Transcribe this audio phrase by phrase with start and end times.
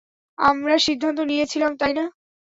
[0.39, 2.05] আমরা সিদ্ধান্ত নিয়েছিলাম, তাই না?